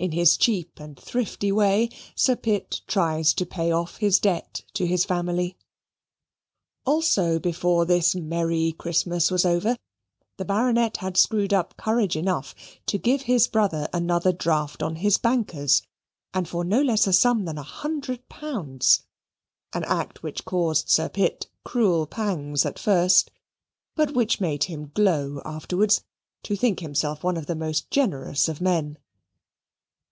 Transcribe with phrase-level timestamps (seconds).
[0.00, 4.86] In this cheap and thrifty way Sir Pitt tries to pay off his debt to
[4.86, 5.58] his family.
[6.86, 9.76] Also before this merry Christmas was over,
[10.38, 12.54] the Baronet had screwed up courage enough
[12.86, 15.82] to give his brother another draft on his bankers,
[16.32, 19.04] and for no less a sum than a hundred pounds,
[19.74, 23.30] an act which caused Sir Pitt cruel pangs at first,
[23.96, 26.02] but which made him glow afterwards
[26.44, 28.96] to think himself one of the most generous of men.